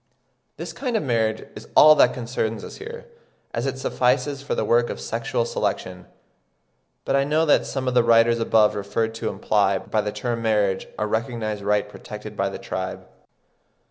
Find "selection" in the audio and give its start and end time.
5.45-6.07